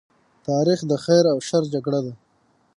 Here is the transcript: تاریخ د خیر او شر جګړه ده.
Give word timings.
تاریخ 0.47 0.79
د 0.89 0.93
خیر 1.05 1.23
او 1.33 1.37
شر 1.47 1.63
جګړه 1.73 1.99
ده. 2.05 2.13